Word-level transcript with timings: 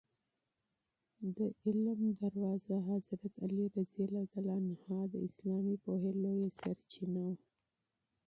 د 1.37 1.39
علم 1.63 2.01
دروازه 2.21 2.75
علي 3.43 3.65
رض 3.73 3.89
د 5.11 5.15
اسلامي 5.27 5.75
پوهې 5.83 6.11
لویه 6.23 6.49
سرچینه 6.59 7.21
وه. 7.29 7.35